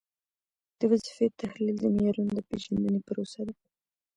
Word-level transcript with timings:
د 0.79 0.81
وظیفې 0.91 1.27
تحلیل 1.41 1.75
د 1.81 1.85
معیارونو 1.95 2.31
د 2.35 2.39
پیژندنې 2.49 2.99
پروسه 3.07 3.41
ده. 3.47 3.53